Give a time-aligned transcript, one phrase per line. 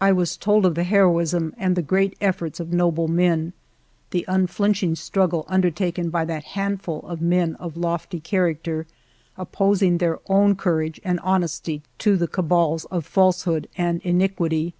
[0.00, 3.52] I was told of the heroism and the great efforts of noble men;
[4.10, 8.88] the unflinching struggle under taken by that handful of men of lofty character,
[9.38, 14.74] opposing their own courage and honesty to the cabals of falsehood and iniquity.